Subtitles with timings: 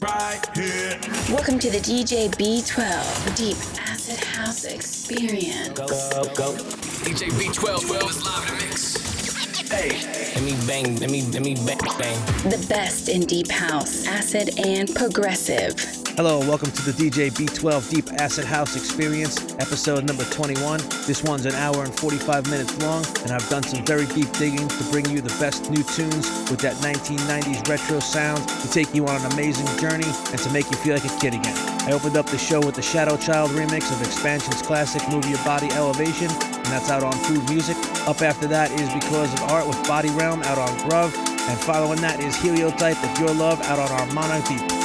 [0.00, 0.98] right here.
[1.28, 3.56] Welcome to the DJ B12 Deep
[3.88, 5.78] Acid House Experience.
[5.78, 6.56] Go, go, go.
[7.04, 9.70] DJ B12 12 is live in the mix.
[9.70, 12.50] Hey, Let me bang, let me, let me bang, bang.
[12.50, 15.99] The best in Deep House, Acid, and Progressive.
[16.22, 20.78] Hello, welcome to the DJ B12 Deep Acid House Experience, episode number 21.
[21.06, 24.68] This one's an hour and 45 minutes long, and I've done some very deep digging
[24.68, 29.06] to bring you the best new tunes with that 1990s retro sound to take you
[29.06, 31.56] on an amazing journey and to make you feel like a kid again.
[31.88, 35.42] I opened up the show with the Shadow Child remix of Xpansions classic Move Your
[35.42, 37.78] Body Elevation, and that's out on Food Music.
[38.06, 42.02] Up after that is Because of Art with Body Realm out on Grove, and following
[42.02, 44.79] that is Heliotype with Your Love out on Harmonic Deep.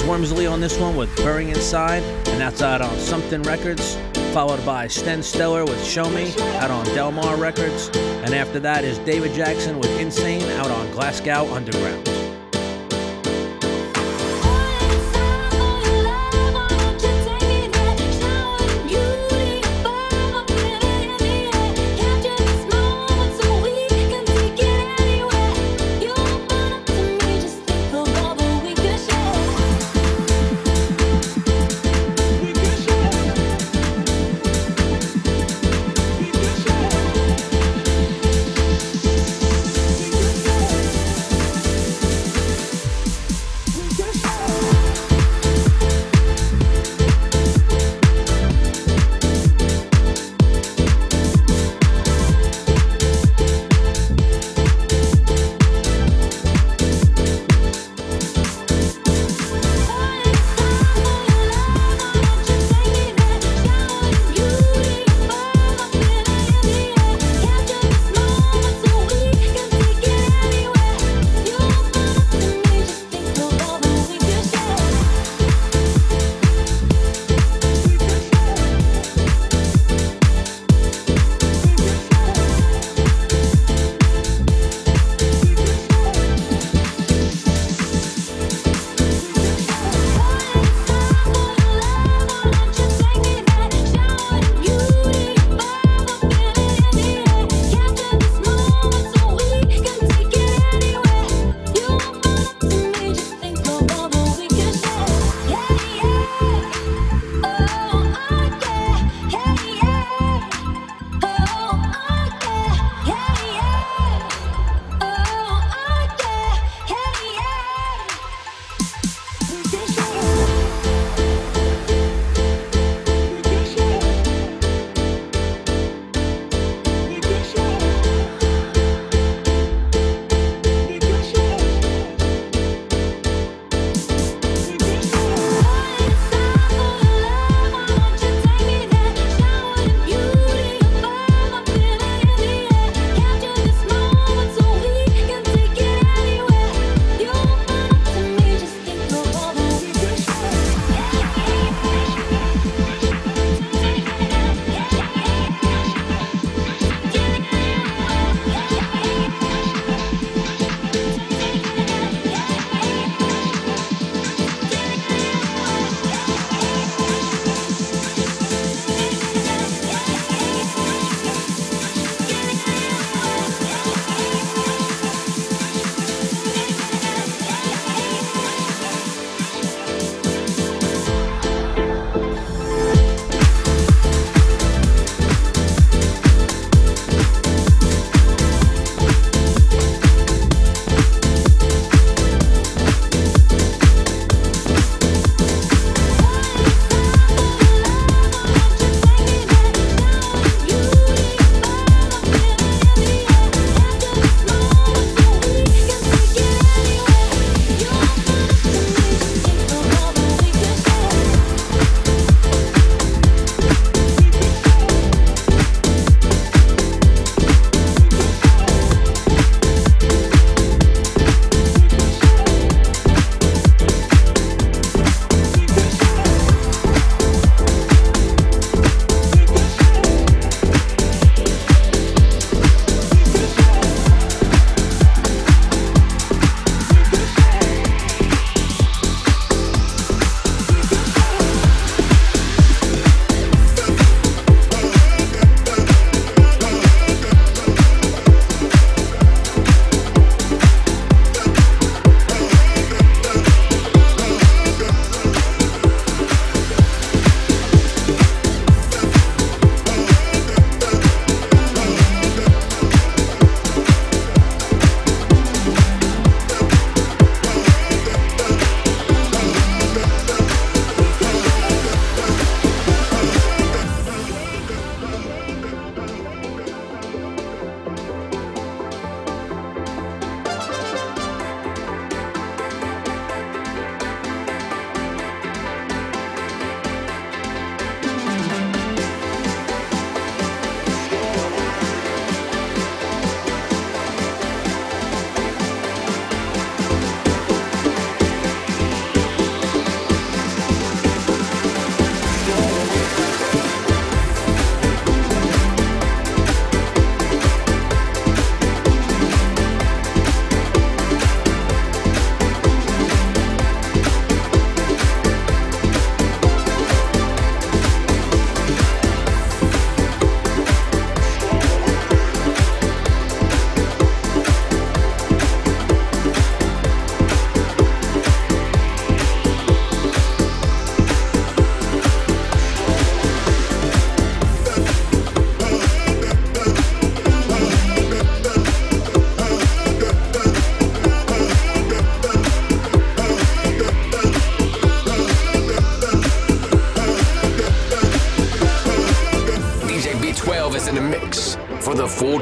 [0.00, 3.96] James Womersley on this one with Burring Inside, and that's out on Something Records.
[4.32, 7.90] Followed by Sten Stellar with Show Me out on Delmar Records.
[7.94, 12.09] And after that is David Jackson with Insane out on Glasgow Underground.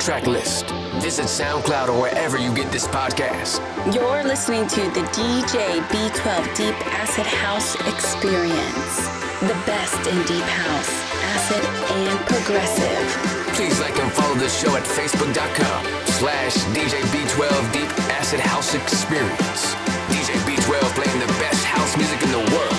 [0.08, 0.70] Track list,
[1.04, 3.60] visit SoundCloud or wherever you get this podcast.
[3.92, 8.96] You're listening to the DJ B12 Deep Acid House Experience.
[9.44, 10.88] The best in Deep House,
[11.36, 11.62] Acid,
[11.92, 13.04] and Progressive.
[13.52, 15.84] Please like and follow the show at facebook.com
[16.16, 19.74] slash DJ B12 Deep Acid House Experience.
[20.08, 22.77] DJ B12 playing the best house music in the world.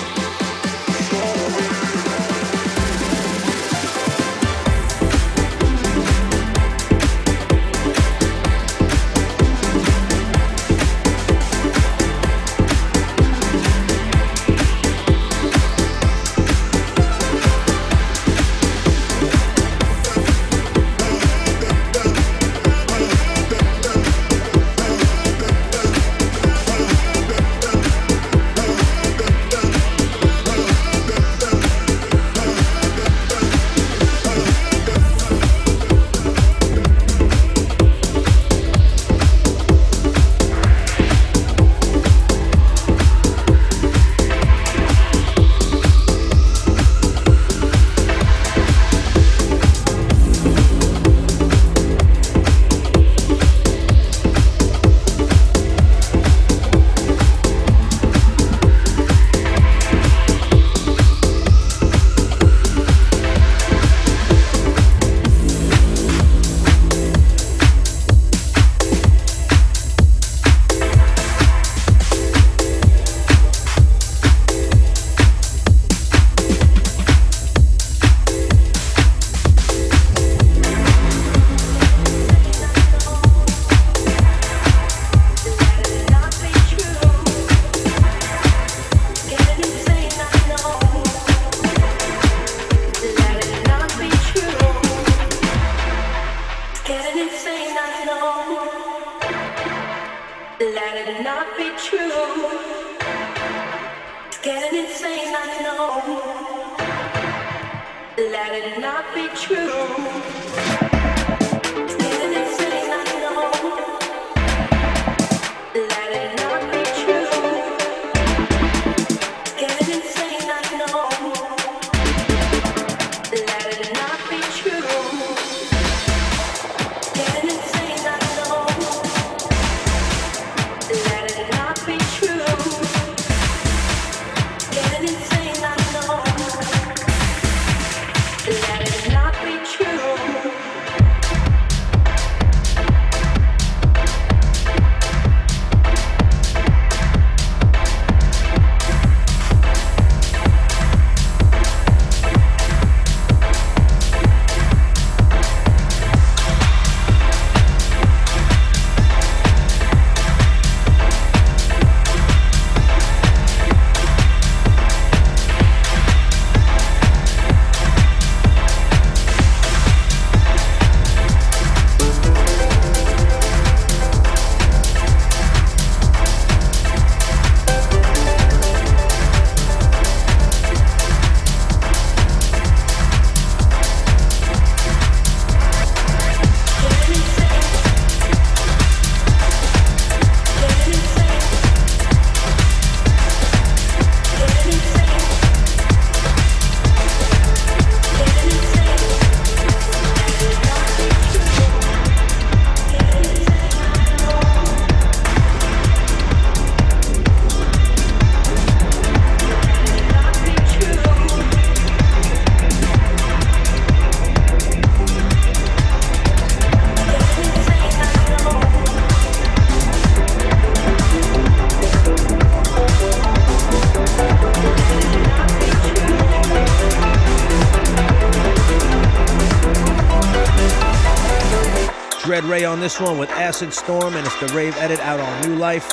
[232.44, 235.56] Ray on this one with Acid Storm, and it's the rave edit out on New
[235.56, 235.88] Life.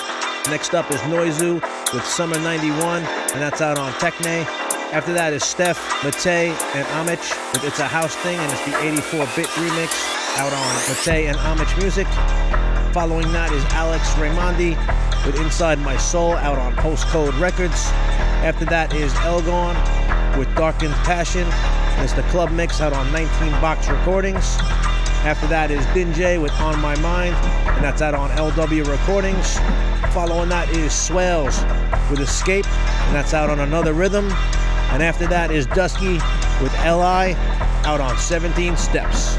[0.50, 1.62] Next up is Noizu
[1.94, 4.46] with Summer 91, and that's out on Techne.
[4.94, 8.72] After that is Steff, Mattei, and Omich with It's a House Thing, and it's the
[8.72, 9.90] 84-bit remix
[10.38, 12.08] out on Mattei and Omich Music.
[12.94, 14.78] Following that is Alex Raimondi
[15.26, 17.88] with Inside My Soul out on Postcode Records.
[18.44, 19.76] After that is Elgone
[20.38, 24.58] with Darkened Passion, and it's the club mix out on 19 Box Recordings.
[25.26, 29.58] After that is Din Jay with On My Mind, and that's out on LW Recordings.
[30.14, 31.62] Following that is Swales
[32.10, 34.32] with Escape, and that's out on Another Rhythm.
[34.92, 36.14] And after that is Dusky
[36.62, 37.36] with LI
[37.86, 39.38] out on 17 Steps.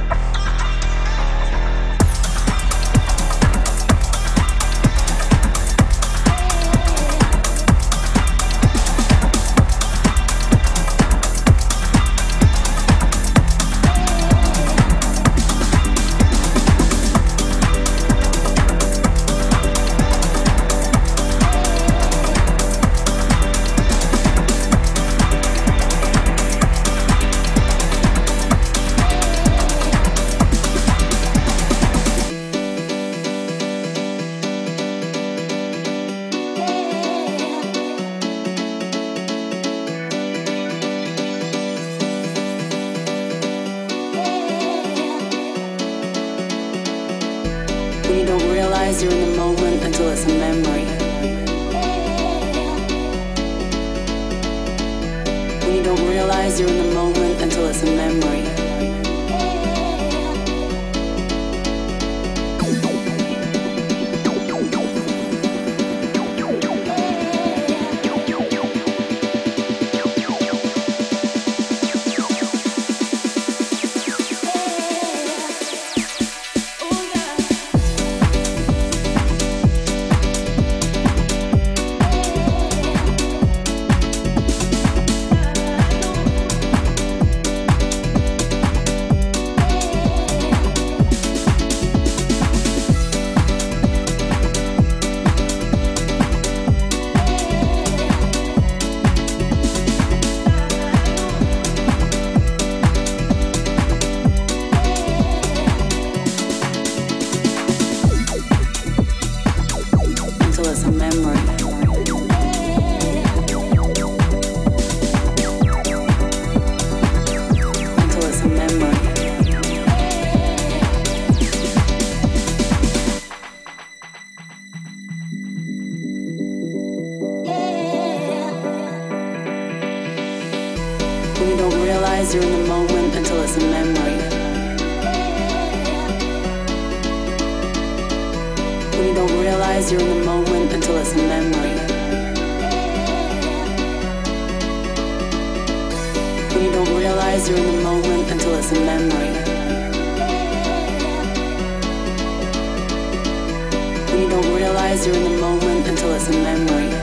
[154.99, 156.98] as in the moment until it's a memory.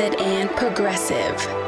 [0.00, 1.59] Acid and Progressive.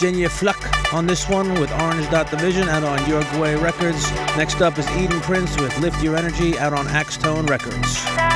[0.00, 4.10] Le Jeune Fluck on this one with Orange Dot Division out on Uruguay Records.
[4.36, 8.27] Next up is Eden Prince with Lift Your Energy out on Axtone Records.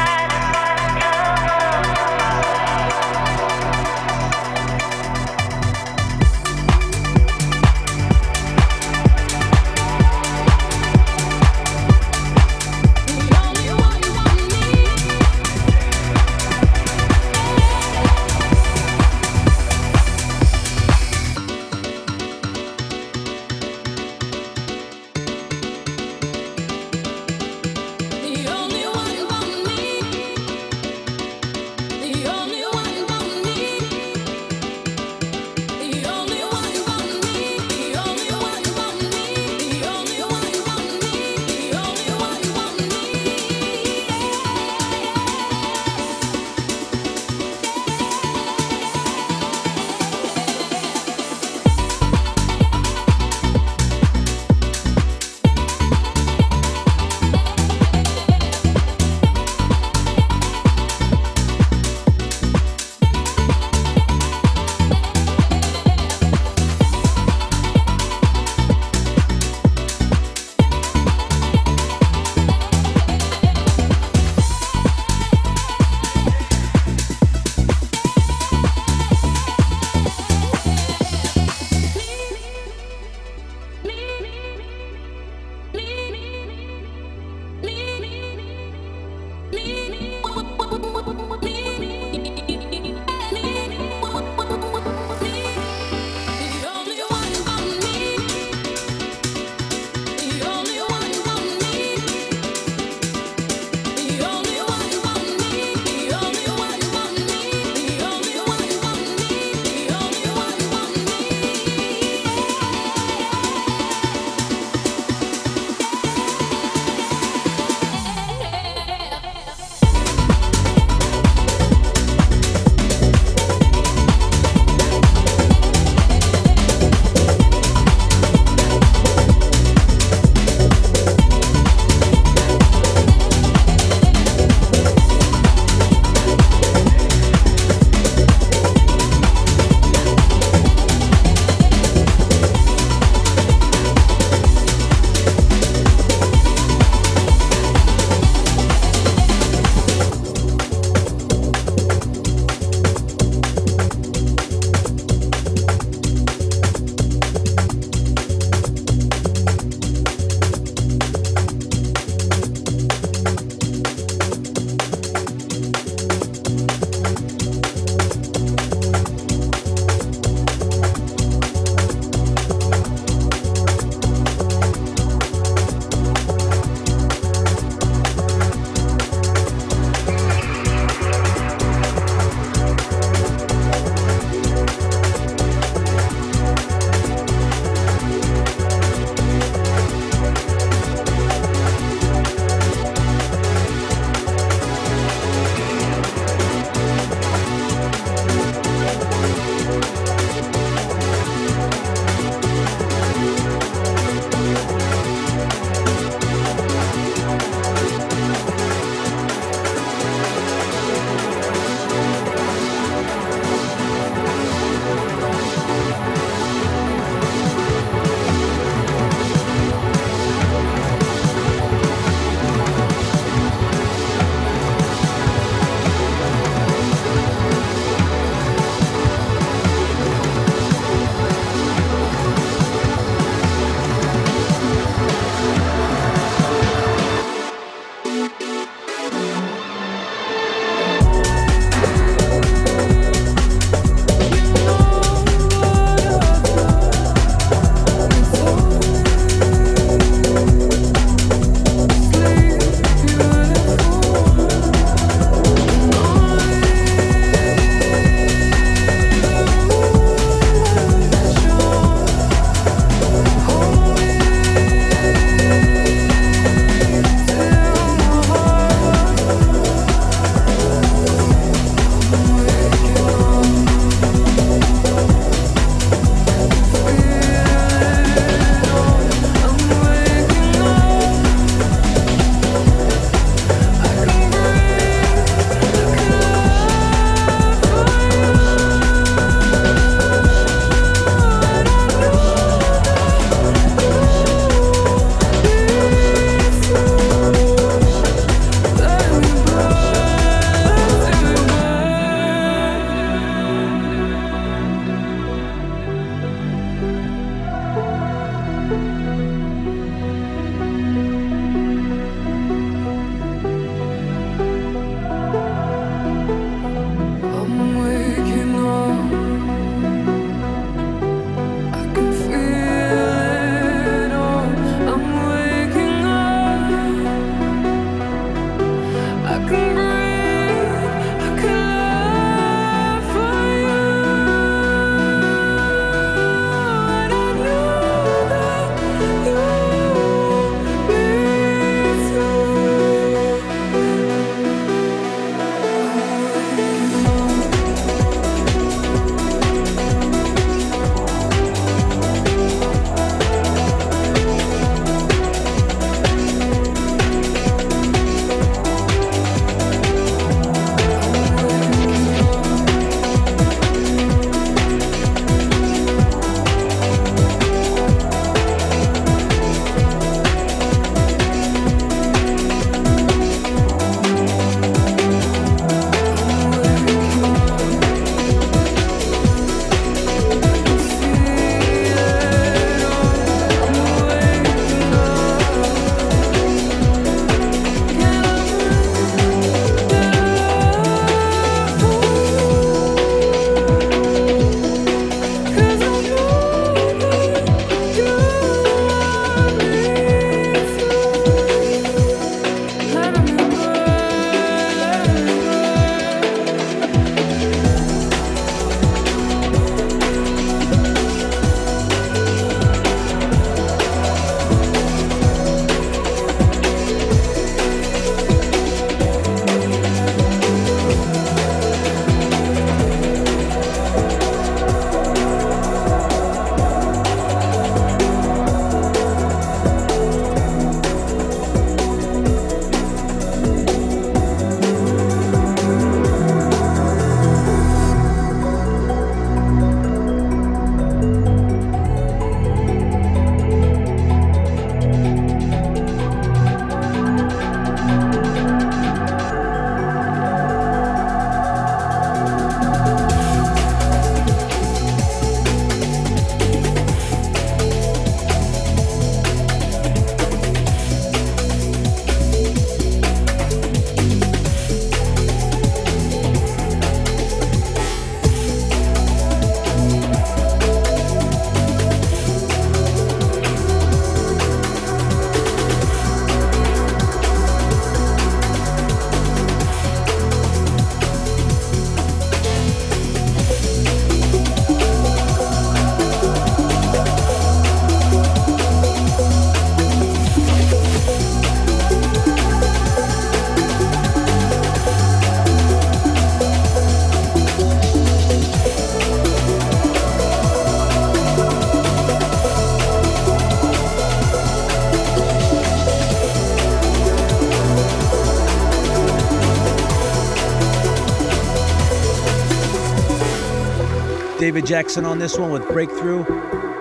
[514.53, 516.27] David Jackson on this one with Breakthrough,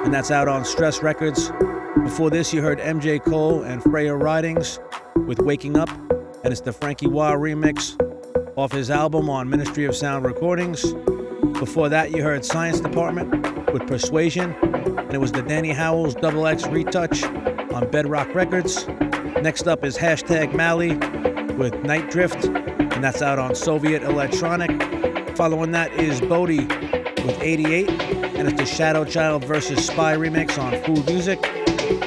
[0.04, 1.54] and that's out on Stress Records.
[2.04, 4.82] Before this, you heard MJ Cole and Freya Ridings
[5.26, 5.88] with Waking Up,
[6.44, 7.96] and it's the Franky Wah remix
[8.58, 10.92] off his album on Ministry of Sound Recordings.
[11.60, 16.48] Before that, you heard Science Department with Persuasion, and it was the Danny Howells Double
[16.48, 18.86] X retouch on Bedrock Records.
[19.42, 20.98] Next up is Hashtag Mali
[21.56, 24.72] with Night Drift, and that's out on Soviet Electronic.
[25.38, 26.68] Following that is Bodhi
[27.26, 31.40] with 88, and it's the Shadow Child versus Spy remix on Food Music.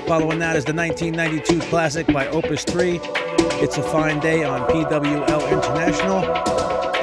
[0.07, 3.01] Following that is the 1992 classic by Opus 3,
[3.63, 6.25] It's a Fine Day on PWL International.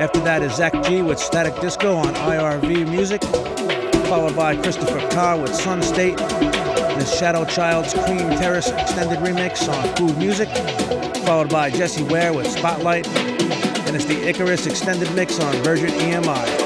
[0.02, 3.24] After that is Zak Gee with Static Disco on IRV Music,
[4.08, 9.96] followed by Christopher Kah with Sun State, and Shadow Child's Cream Terrace extended remix on
[9.96, 10.50] Food Music,
[11.26, 16.61] followed by Jessie Ware with Spotlight, and it's the Icarus extended mix on Virgin EMI.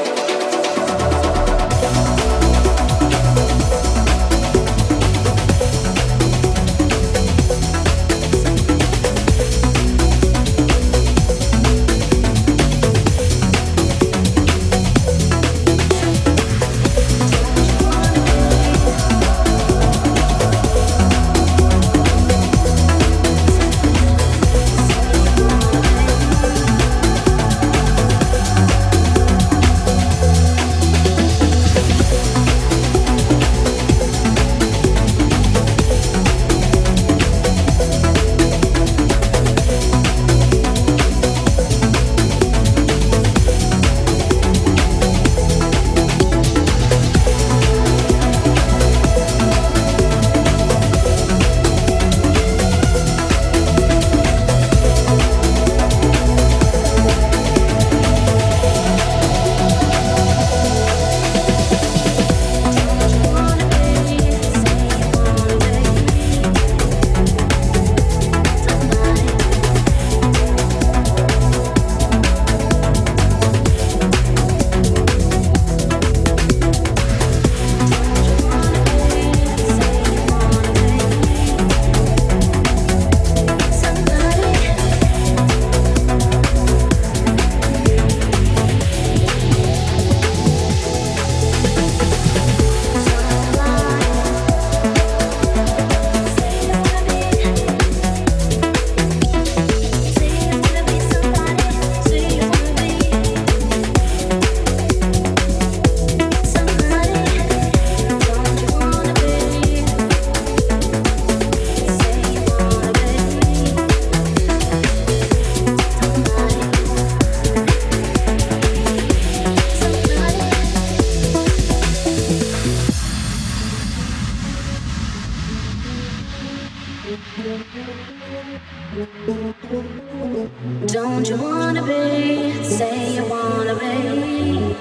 [130.88, 134.74] Don't you wanna be, say you wanna be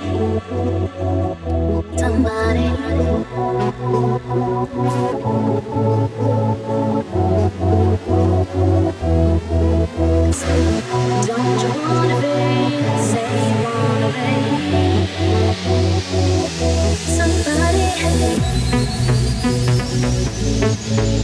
[1.99, 2.69] somebody.
[11.27, 12.39] Don't you wanna be,
[13.05, 15.14] say you wanna be.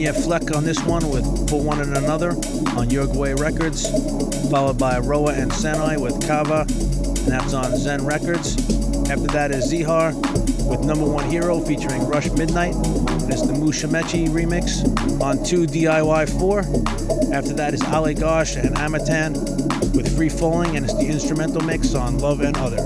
[0.00, 2.30] Genya Fleck on this one with For One and Another
[2.74, 3.86] on Uruguay Records,
[4.50, 8.56] followed by ROWA and Sanoi with Kava, and that's on Zen Records.
[9.10, 10.14] After that is Zihar
[10.66, 12.74] with Number One Hero featuring Rush Midnight.
[13.28, 14.80] It's the Musumeci remix
[15.20, 17.34] on 2 DIY 4.
[17.34, 19.34] After that is Oli Gosh and Amatan
[19.94, 22.78] with Free Falling, and it's the instrumental mix on Love and Other.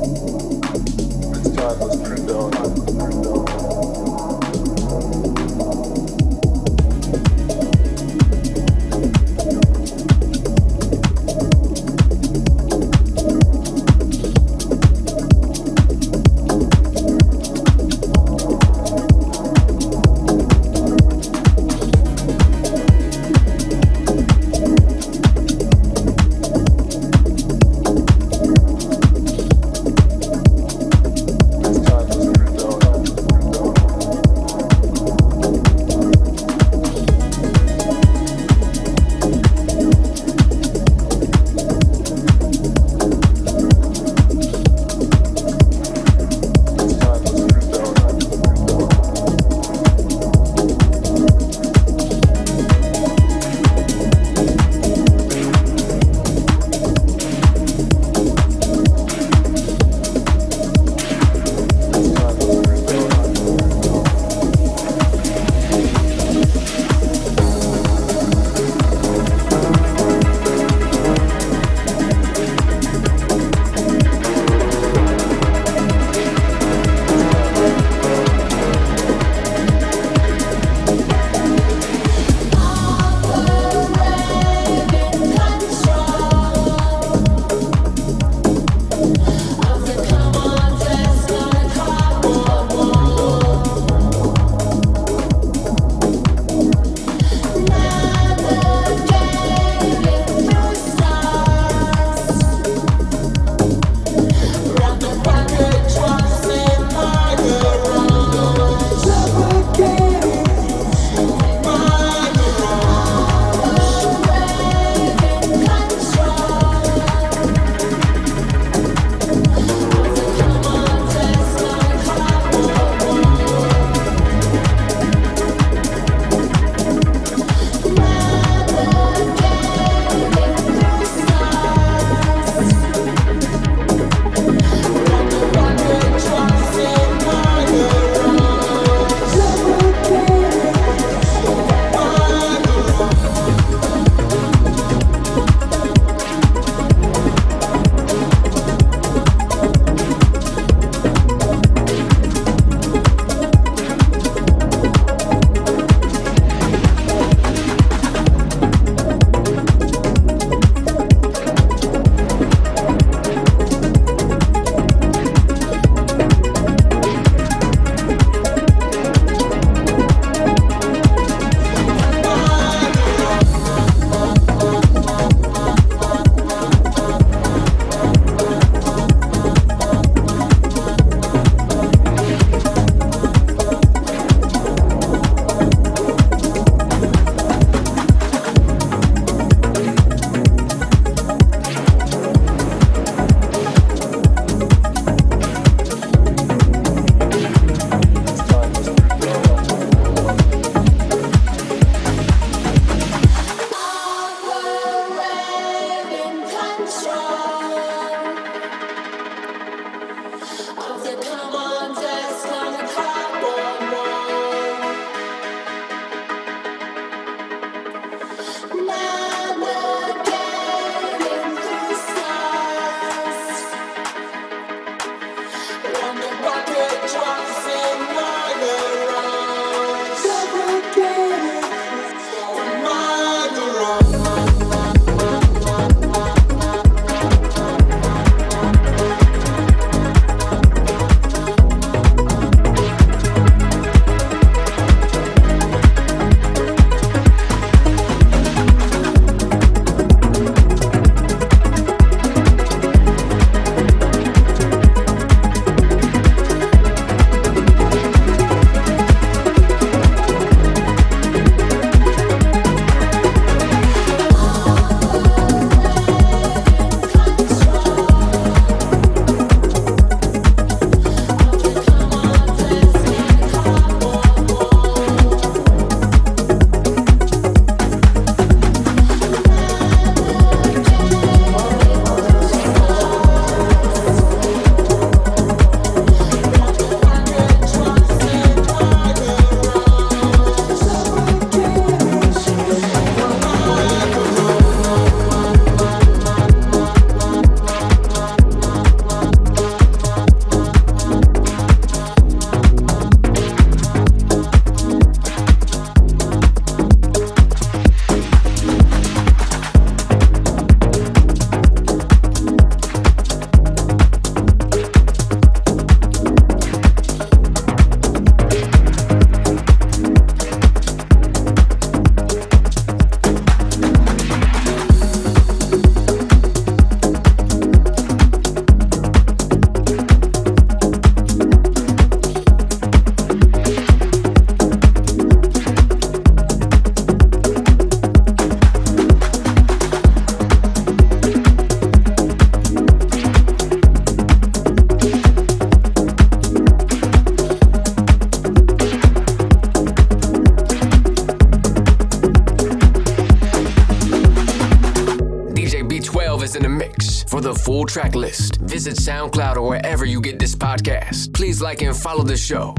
[362.26, 362.74] The show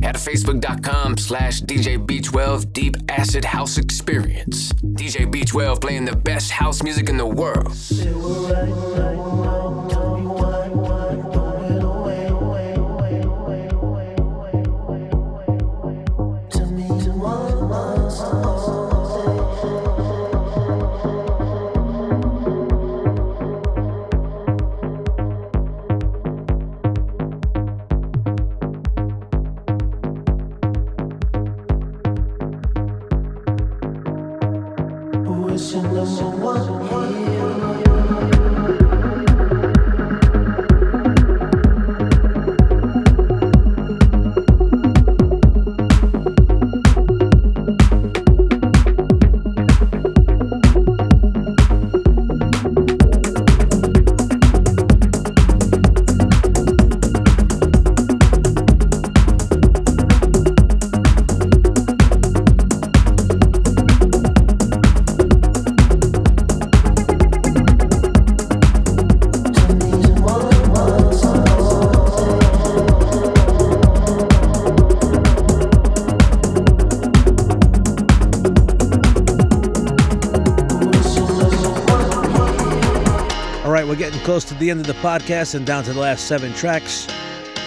[84.65, 87.07] the end of the podcast and down to the last seven tracks.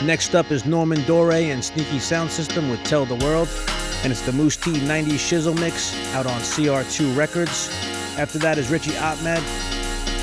[0.02, 3.48] Next up is Norman Doray and Sneaky Sound System with Tell the World,
[4.02, 7.68] and it's the Mousse T 90 Shizzle mix out on CR2 Records.
[8.18, 9.44] After that is Richy Ahmed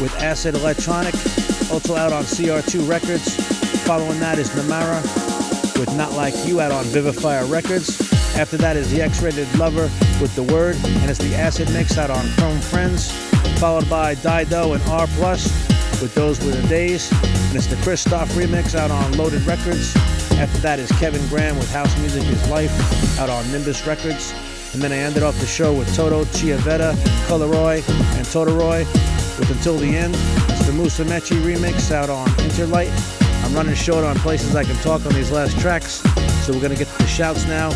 [0.02, 1.14] with Acid Electronic,
[1.72, 3.38] also out on CR2 Records.
[3.86, 5.02] Following that is Namara
[5.80, 8.02] with Not Like You out on Vivifier Records.
[8.36, 9.90] After that is the Ex Rated Lover
[10.20, 13.14] with The Word, and it's the Acid Mix out on Chrome Friends.
[13.62, 15.65] Followed by Dido and R Plus
[16.06, 17.10] with Those Were the Days.
[17.10, 19.96] The Christoph remix out on Loaded Records.
[20.34, 22.70] After that is Kevin Graham with House Music is Life
[23.20, 24.32] out on Nimbus Records.
[24.74, 26.94] And then I ended off the show with Toto Chiavetta,
[27.26, 27.78] Coloray,
[28.18, 28.86] and Totoray
[29.40, 30.14] with Until the End.
[30.52, 32.92] It's the Musumeci remix out on Interlight.
[33.44, 36.04] I'm running short on places I can talk on these last tracks,
[36.46, 37.72] so we're gonna get to the shouts now.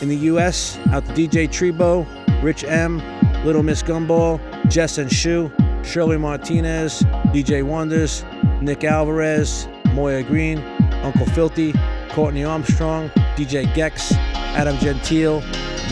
[0.00, 2.04] In the US, out to DJ Trebo,
[2.42, 3.00] Rich M,
[3.44, 5.52] Little Miss Gumball, Jess and Shu,
[5.84, 7.02] Shirley Martinez,
[7.32, 8.24] DJ Wonders,
[8.60, 10.58] Nick Alvarez, Moya Green,
[11.02, 11.72] Uncle Filthy,
[12.08, 15.42] Courtney Armstrong, DJ Gex, Adam Gentile,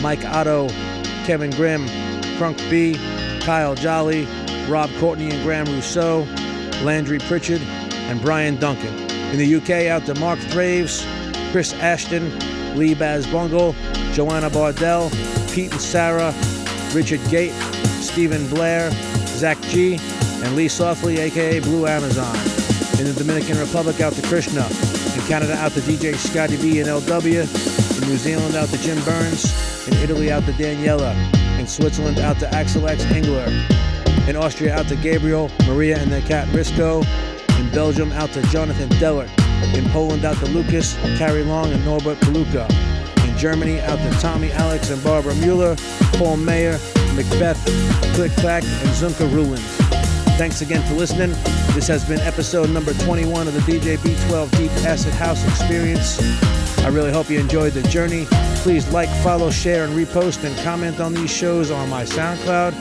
[0.01, 0.67] Mike Otto,
[1.25, 1.85] Kevin Grimm,
[2.37, 2.95] Crunk B,
[3.45, 4.27] Kyle Jolly,
[4.67, 6.23] Rob Courtney and Graham Rousseau,
[6.83, 8.93] Landry Pritchard, and Brian Duncan.
[9.31, 11.05] In the UK, out to Mark Thraves,
[11.51, 12.31] Chris Ashton,
[12.77, 13.75] Lee Baz Bungle,
[14.13, 15.09] Joanna Bardell,
[15.51, 16.33] Pete and Sarah,
[16.93, 17.53] Richard Gate,
[18.01, 18.91] Stephen Blair,
[19.33, 19.99] Zak Gee,
[20.43, 22.35] and Lee Softley, aka Blue Amazon.
[22.99, 24.65] In the Dominican Republic, out to Krishna.
[25.15, 28.01] In Canada, out to DJ Scotty B and LW.
[28.01, 29.87] In New Zealand, out to Jim Burns.
[29.87, 31.13] In Italy, out to Daniela.
[31.59, 33.47] In Switzerland, out to Axel X Engler.
[34.27, 37.03] In Austria, out to Gabriel, Maria, and their cat Risco.
[37.59, 39.27] In Belgium, out to Jonathan Deller.
[39.75, 42.69] In Poland, out to Lucas, Carrie Long, and Norbert Paluca.
[43.27, 45.75] In Germany, out to Tommy Alex and Barbara Mueller,
[46.13, 46.77] Paul Mayer,
[47.15, 47.63] Macbeth,
[48.15, 49.61] Click Clack, and Zunka Ruins.
[50.37, 51.31] Thanks again for listening.
[51.73, 56.19] This has been episode number 21 of the DJ B12 Deep Acid House Experience.
[56.79, 58.25] I really hope you enjoyed the journey.
[58.57, 62.73] Please like, follow, share, and repost and comment on these shows on my SoundCloud.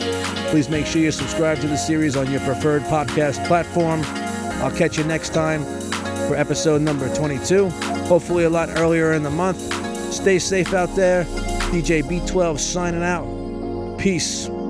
[0.51, 4.03] Please make sure you subscribe to the series on your preferred podcast platform.
[4.63, 5.65] I'll catch you next time
[6.27, 7.69] for episode number 22,
[8.09, 9.61] hopefully a lot earlier in the month.
[10.13, 11.25] Stay safe out there.
[11.73, 13.32] DJ B12 signing out.
[14.03, 14.62] Peace.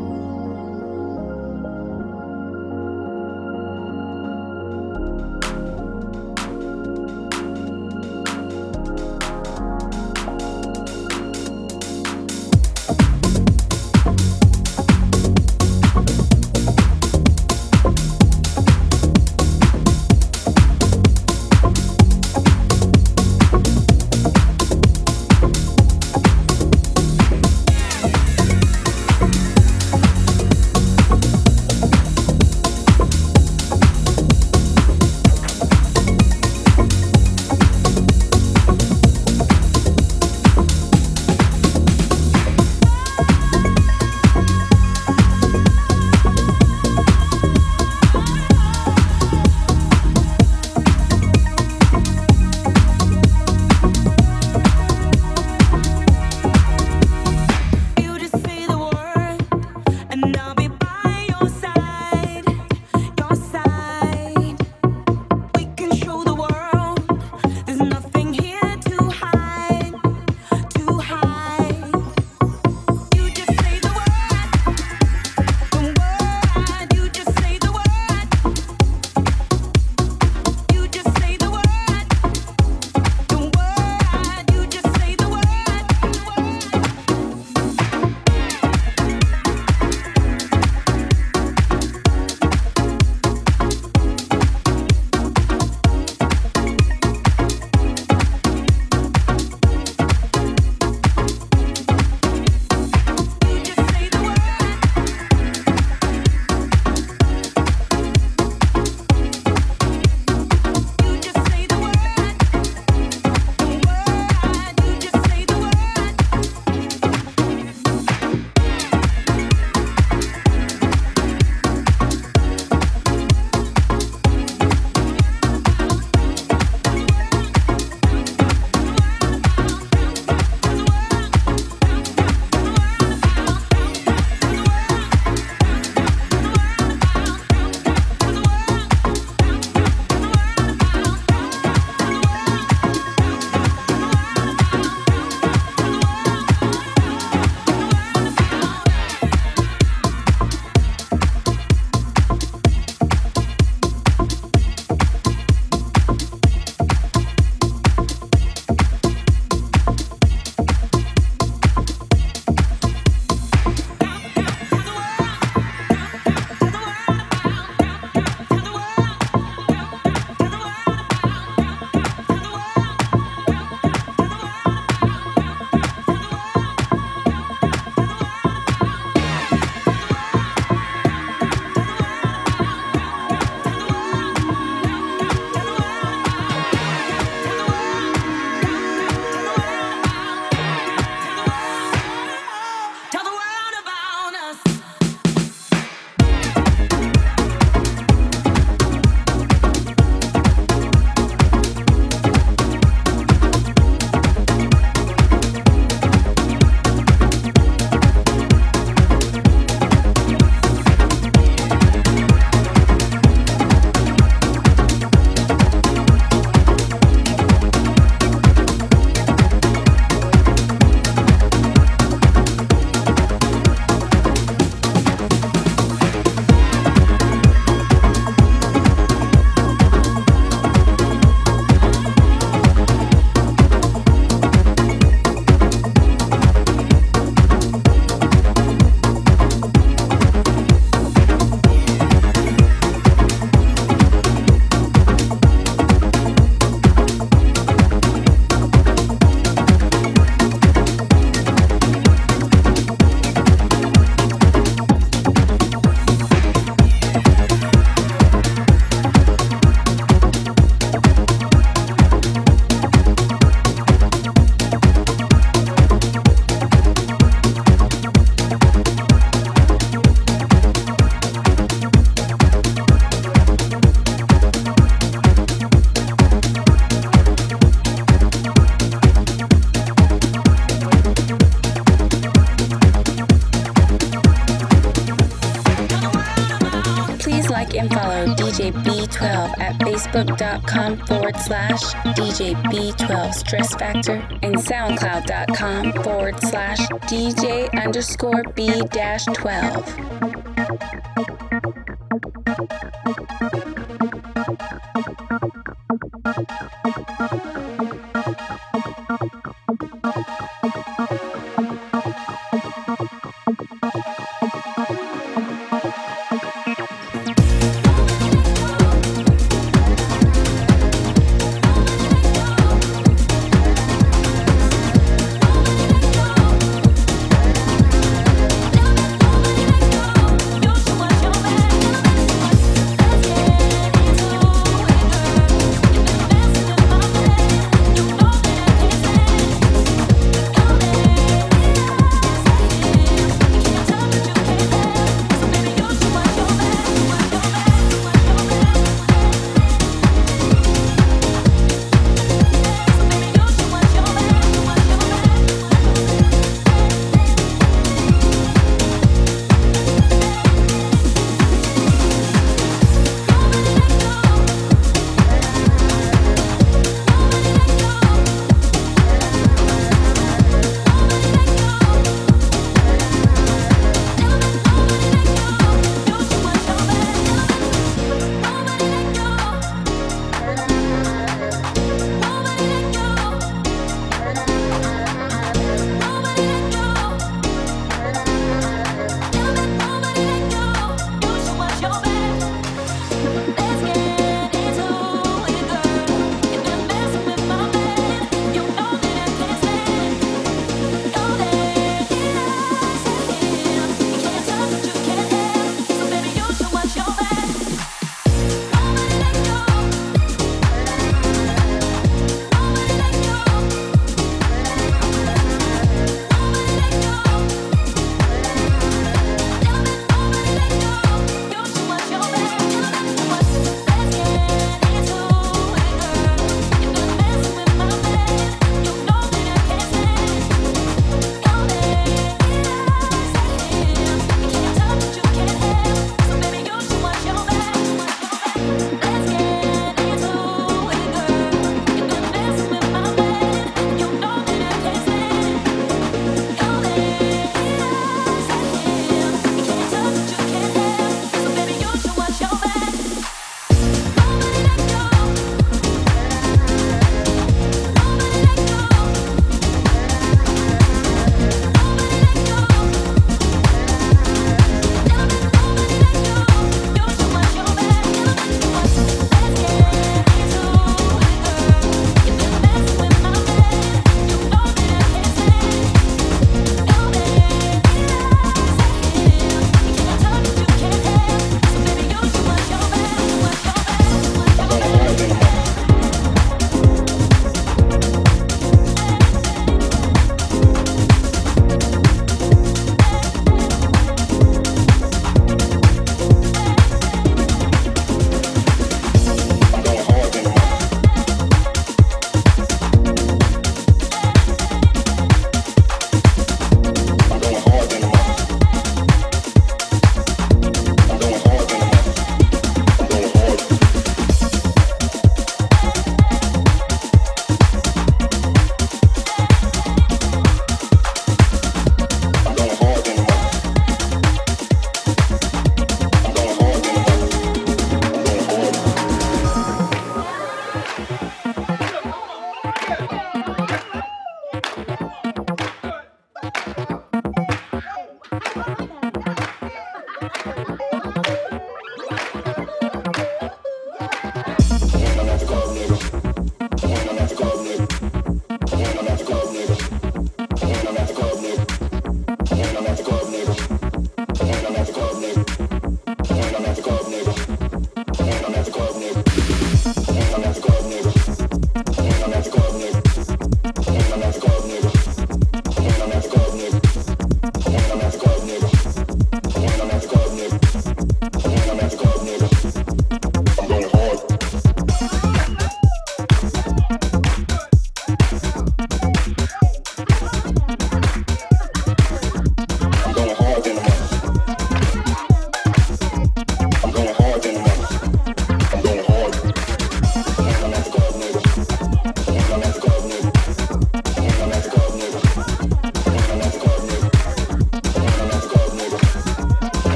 [290.13, 291.81] facebook.com forward slash
[292.15, 296.79] DJ B12 Stress Factor and soundcloud.com forward slash
[297.09, 300.12] DJ underscore B dash 12.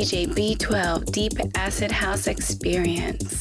[0.00, 3.39] DJ B12 Deep Acid House Experience.